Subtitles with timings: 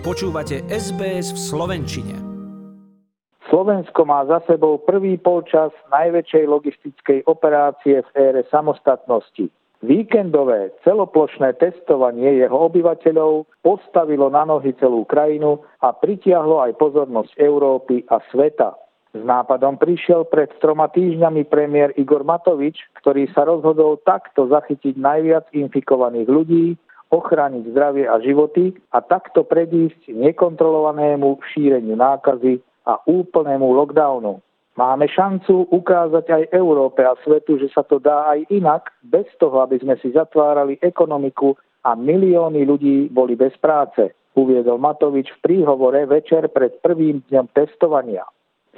[0.00, 2.16] Počúvate SBS v Slovenčine.
[3.52, 9.52] Slovensko má za sebou prvý polčas najväčšej logistickej operácie v ére samostatnosti.
[9.84, 18.00] Víkendové celoplošné testovanie jeho obyvateľov postavilo na nohy celú krajinu a pritiahlo aj pozornosť Európy
[18.08, 18.80] a sveta.
[19.12, 25.52] S nápadom prišiel pred troma týždňami premiér Igor Matovič, ktorý sa rozhodol takto zachytiť najviac
[25.52, 26.80] infikovaných ľudí
[27.10, 34.38] ochrániť zdravie a životy a takto predísť nekontrolovanému šíreniu nákazy a úplnému lockdownu.
[34.78, 39.60] Máme šancu ukázať aj Európe a svetu, že sa to dá aj inak, bez toho,
[39.60, 46.06] aby sme si zatvárali ekonomiku a milióny ľudí boli bez práce, uviedol Matovič v príhovore
[46.06, 48.24] večer pred prvým dňom testovania.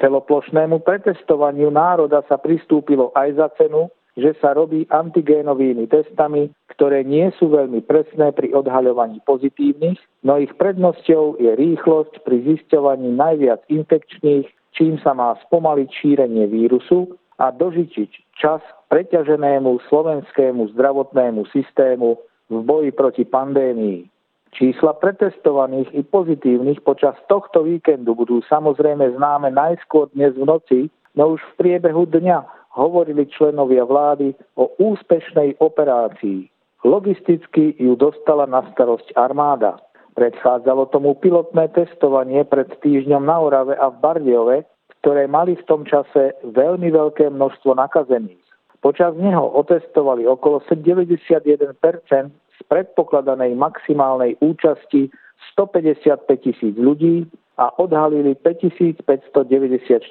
[0.00, 7.28] Celoplošnému pretestovaniu národa sa pristúpilo aj za cenu, že sa robí antigénovými testami, ktoré nie
[7.36, 14.48] sú veľmi presné pri odhaľovaní pozitívnych, no ich prednosťou je rýchlosť pri zisťovaní najviac infekčných,
[14.72, 22.16] čím sa má spomaliť šírenie vírusu a dožičiť čas preťaženému slovenskému zdravotnému systému
[22.48, 24.08] v boji proti pandémii.
[24.52, 30.80] Čísla pretestovaných i pozitívnych počas tohto víkendu budú samozrejme známe najskôr dnes v noci,
[31.16, 36.51] no už v priebehu dňa hovorili členovia vlády o úspešnej operácii.
[36.82, 39.78] Logisticky ju dostala na starosť armáda.
[40.18, 44.56] Predchádzalo tomu pilotné testovanie pred týždňom na Orave a v Bardiove,
[45.00, 48.42] ktoré mali v tom čase veľmi veľké množstvo nakazených.
[48.82, 51.70] Počas neho otestovali okolo 91%
[52.34, 55.06] z predpokladanej maximálnej účasti
[55.54, 57.30] 155 tisíc ľudí
[57.62, 59.46] a odhalili 5594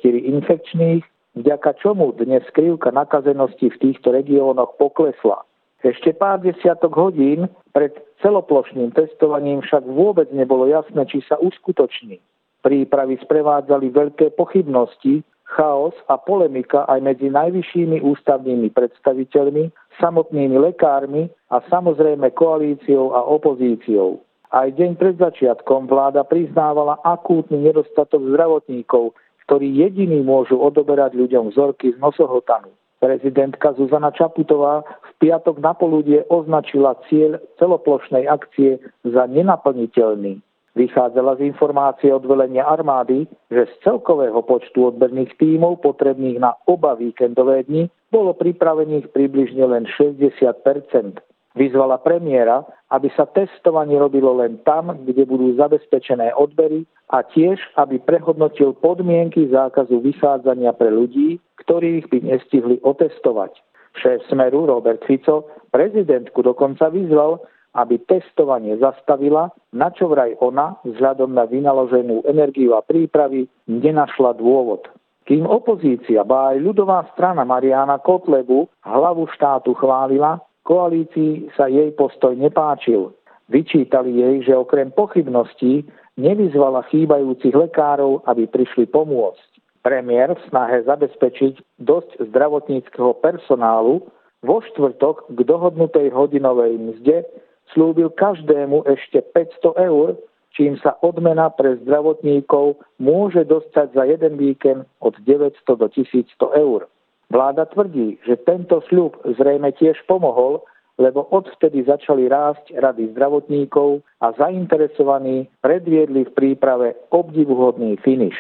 [0.07, 1.03] infekčných
[1.35, 5.43] vďaka čomu dnes krivka nakazenosti v týchto regiónoch poklesla.
[5.81, 12.21] Ešte pár desiatok hodín pred celoplošným testovaním však vôbec nebolo jasné, či sa uskutoční.
[12.61, 21.59] Prípravy sprevádzali veľké pochybnosti, chaos a polemika aj medzi najvyššími ústavnými predstaviteľmi, samotnými lekármi a
[21.67, 24.21] samozrejme koalíciou a opozíciou.
[24.51, 29.15] Aj deň pred začiatkom vláda priznávala akútny nedostatok zdravotníkov,
[29.47, 32.71] ktorí jediní môžu odoberať ľuďom vzorky z nosohltanu.
[33.01, 40.37] Prezidentka Zuzana Čaputová v piatok na poludie označila cieľ celoplošnej akcie za nenaplniteľný.
[40.77, 46.93] Vychádzala z informácie od velenia armády, že z celkového počtu odberných tímov potrebných na oba
[46.93, 52.63] víkendové dni bolo pripravených približne len 60% Vyzvala premiéra,
[52.95, 59.51] aby sa testovanie robilo len tam, kde budú zabezpečené odbery a tiež, aby prehodnotil podmienky
[59.51, 63.55] zákazu vychádzania pre ľudí, ktorých by nestihli otestovať.
[63.95, 67.39] Šéf Smeru Robert Fico prezidentku dokonca vyzval,
[67.79, 74.91] aby testovanie zastavila, na čo vraj ona, vzhľadom na vynaloženú energiu a prípravy, nenašla dôvod.
[75.23, 82.35] Kým opozícia, ba aj ľudová strana Mariana Kotlebu hlavu štátu chválila, Koalícii sa jej postoj
[82.35, 83.15] nepáčil.
[83.47, 85.87] Vyčítali jej, že okrem pochybností
[86.19, 89.50] nevyzvala chýbajúcich lekárov, aby prišli pomôcť.
[89.81, 94.05] Premiér v snahe zabezpečiť dosť zdravotníckého personálu
[94.45, 97.25] vo štvrtok k dohodnutej hodinovej mzde
[97.73, 100.17] slúbil každému ešte 500 eur,
[100.53, 106.29] čím sa odmena pre zdravotníkov môže dostať za jeden víkend od 900 do 1100
[106.61, 106.85] eur.
[107.31, 110.61] Vláda tvrdí, že tento sľub zrejme tiež pomohol,
[110.99, 118.37] lebo odvtedy začali rásť rady zdravotníkov a zainteresovaní predviedli v príprave obdivuhodný finish.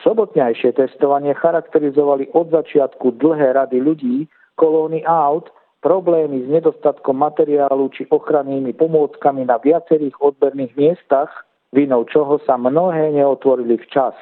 [0.00, 4.16] Sobotňajšie testovanie charakterizovali od začiatku dlhé rady ľudí,
[4.56, 5.52] kolóny aut,
[5.84, 11.28] problémy s nedostatkom materiálu či ochrannými pomôckami na viacerých odberných miestach,
[11.76, 14.16] vinou čoho sa mnohé neotvorili včas.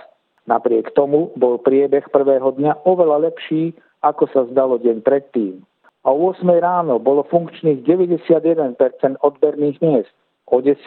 [0.50, 3.70] Napriek tomu bol priebeh prvého dňa oveľa lepší
[4.00, 5.60] ako sa zdalo deň predtým.
[6.04, 8.80] A o 8 ráno bolo funkčných 91%
[9.20, 10.12] odberných miest.
[10.48, 10.80] O 10.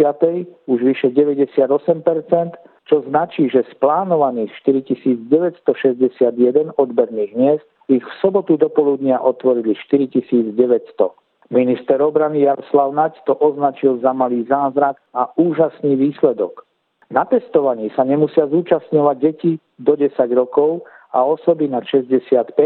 [0.65, 1.69] už vyše 98%,
[2.83, 10.55] čo značí, že z plánovaných 4961 odberných miest ich v sobotu do poludnia otvorili 4900.
[11.51, 16.65] Minister obrany Jaroslav Naď to označil za malý zázrak a úžasný výsledok.
[17.13, 20.81] Na testovaní sa nemusia zúčastňovať deti do 10 rokov
[21.13, 22.57] a osoby na 65,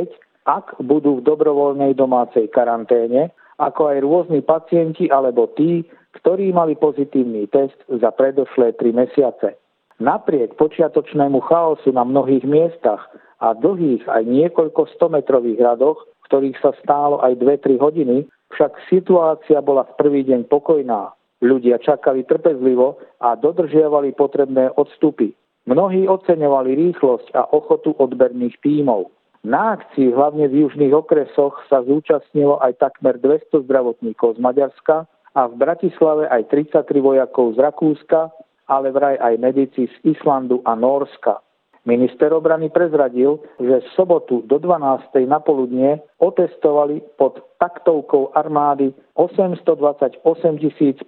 [0.48, 5.84] ak budú v dobrovoľnej domácej karanténe, ako aj rôzni pacienti alebo tí,
[6.22, 9.60] ktorí mali pozitívny test za predošlé 3 mesiace.
[9.98, 13.10] Napriek počiatočnému chaosu na mnohých miestach
[13.42, 15.98] a dlhých aj niekoľko stometrových radoch,
[16.30, 18.18] ktorých sa stálo aj 2-3 hodiny,
[18.54, 21.18] však situácia bola v prvý deň pokojná.
[21.42, 25.34] Ľudia čakali trpezlivo a dodržiavali potrebné odstupy.
[25.66, 29.12] Mnohí oceňovali rýchlosť a ochotu odberných tímov.
[29.46, 35.42] Na akcii hlavne v južných okresoch sa zúčastnilo aj takmer 200 zdravotníkov z Maďarska a
[35.46, 38.34] v Bratislave aj 33 vojakov z Rakúska,
[38.68, 41.40] ale vraj aj medici z Islandu a Norska.
[41.88, 45.08] Minister obrany prezradil, že v sobotu do 12.
[45.24, 51.08] na poludnie otestovali pod taktovkou armády 828 518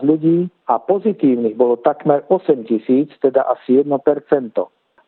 [0.00, 3.92] ľudí a pozitívnych bolo takmer 8 tisíc, teda asi 1%.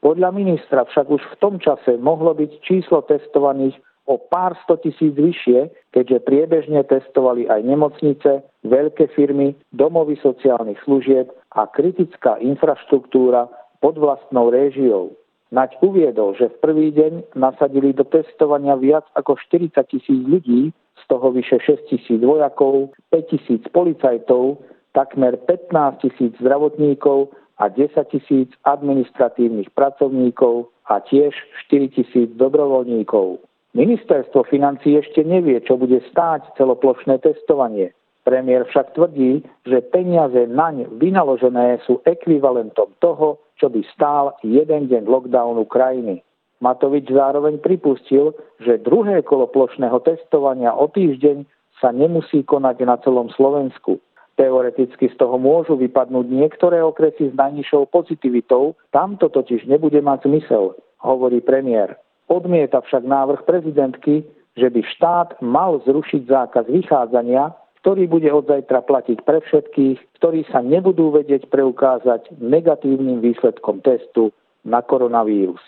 [0.05, 5.17] Podľa ministra však už v tom čase mohlo byť číslo testovaných o pár sto tisíc
[5.17, 13.49] vyššie, keďže priebežne testovali aj nemocnice, veľké firmy, domovy sociálnych služieb a kritická infraštruktúra
[13.81, 15.15] pod vlastnou réžiou.
[15.55, 21.03] Nať uviedol, že v prvý deň nasadili do testovania viac ako 40 tisíc ľudí, z
[21.07, 24.59] toho vyše 6 tisíc vojakov, 5 tisíc policajtov,
[24.91, 27.31] takmer 15 tisíc zdravotníkov
[27.63, 31.31] a 10 tisíc administratívnych pracovníkov a tiež
[31.71, 33.39] 4 tisíc dobrovoľníkov.
[33.77, 37.93] Ministerstvo financí ešte nevie, čo bude stáť celoplošné testovanie.
[38.27, 45.07] Premiér však tvrdí, že peniaze naň vynaložené sú ekvivalentom toho, čo by stál jeden deň
[45.07, 46.27] lockdownu krajiny.
[46.59, 51.47] Matovič zároveň pripustil, že druhé kolo plošného testovania o týždeň
[51.79, 54.03] sa nemusí konať na celom Slovensku.
[54.35, 60.27] Teoreticky z toho môžu vypadnúť niektoré okresy s najnižšou pozitivitou, tam to totiž nebude mať
[60.27, 61.95] zmysel, hovorí premiér.
[62.27, 64.27] Odmieta však návrh prezidentky,
[64.59, 67.55] že by štát mal zrušiť zákaz vychádzania
[67.87, 74.35] ktorý bude od zajtra platiť pre všetkých, ktorí sa nebudú vedieť preukázať negatívnym výsledkom testu
[74.67, 75.63] na koronavírus.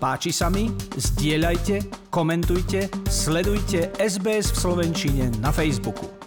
[0.00, 0.72] Páči sa mi?
[0.96, 6.17] Zdieľajte, komentujte, sledujte SBS v Slovenčine na Facebooku.